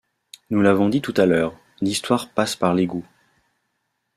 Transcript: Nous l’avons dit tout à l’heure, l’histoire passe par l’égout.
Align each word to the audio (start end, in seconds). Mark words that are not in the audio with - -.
Nous 0.49 0.63
l’avons 0.63 0.89
dit 0.89 1.03
tout 1.03 1.13
à 1.15 1.27
l’heure, 1.27 1.53
l’histoire 1.79 2.31
passe 2.31 2.55
par 2.55 2.73
l’égout. 2.73 3.05